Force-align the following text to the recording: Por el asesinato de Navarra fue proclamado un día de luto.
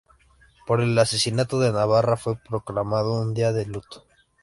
Por 0.65 0.81
el 0.81 0.97
asesinato 0.97 1.59
de 1.59 1.71
Navarra 1.71 2.17
fue 2.17 2.35
proclamado 2.35 3.21
un 3.21 3.35
día 3.35 3.51
de 3.53 3.67
luto. 3.67 4.07